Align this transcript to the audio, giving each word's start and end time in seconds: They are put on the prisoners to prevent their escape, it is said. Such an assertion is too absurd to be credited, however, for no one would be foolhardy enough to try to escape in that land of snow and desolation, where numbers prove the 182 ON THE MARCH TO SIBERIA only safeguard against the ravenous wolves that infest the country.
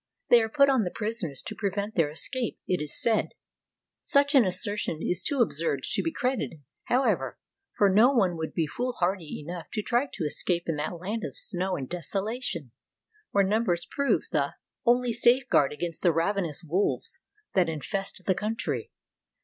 They 0.29 0.41
are 0.41 0.49
put 0.49 0.67
on 0.67 0.83
the 0.83 0.89
prisoners 0.89 1.43
to 1.43 1.53
prevent 1.53 1.93
their 1.93 2.09
escape, 2.09 2.57
it 2.67 2.81
is 2.81 2.99
said. 2.99 3.33
Such 4.01 4.33
an 4.33 4.43
assertion 4.45 4.99
is 4.99 5.21
too 5.21 5.41
absurd 5.41 5.83
to 5.83 6.01
be 6.01 6.11
credited, 6.11 6.63
however, 6.85 7.37
for 7.77 7.87
no 7.87 8.11
one 8.11 8.35
would 8.35 8.55
be 8.55 8.65
foolhardy 8.65 9.39
enough 9.47 9.67
to 9.73 9.83
try 9.83 10.07
to 10.11 10.23
escape 10.23 10.63
in 10.67 10.77
that 10.77 10.95
land 10.99 11.23
of 11.23 11.37
snow 11.37 11.75
and 11.75 11.87
desolation, 11.87 12.71
where 13.29 13.43
numbers 13.43 13.85
prove 13.85 14.23
the 14.31 14.55
182 14.55 14.55
ON 14.57 14.57
THE 14.57 14.57
MARCH 14.57 14.61
TO 14.63 14.73
SIBERIA 14.73 14.97
only 14.97 15.13
safeguard 15.13 15.73
against 15.73 16.01
the 16.01 16.11
ravenous 16.11 16.63
wolves 16.63 17.19
that 17.53 17.69
infest 17.69 18.25
the 18.25 18.33
country. 18.33 18.89